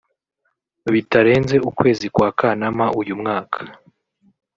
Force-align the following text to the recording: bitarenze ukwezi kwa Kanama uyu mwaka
bitarenze 0.93 1.55
ukwezi 1.69 2.05
kwa 2.15 2.29
Kanama 2.39 2.85
uyu 2.99 3.13
mwaka 3.21 3.59